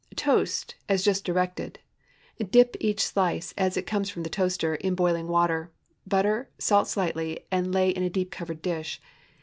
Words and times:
✠ 0.13 0.15
Toast 0.17 0.73
as 0.89 1.03
just 1.03 1.23
directed; 1.25 1.77
dip 2.49 2.75
each 2.79 3.01
slice, 3.01 3.53
as 3.55 3.77
it 3.77 3.85
comes 3.85 4.09
from 4.09 4.23
the 4.23 4.31
toaster, 4.31 4.73
in 4.73 4.95
boiling 4.95 5.27
water; 5.27 5.69
butter, 6.07 6.49
salt 6.57 6.87
slightly, 6.87 7.45
and 7.51 7.71
lay 7.71 7.91
in 7.91 8.01
a 8.01 8.09
deep 8.09 8.31
covered 8.31 8.63
dish. 8.63 8.99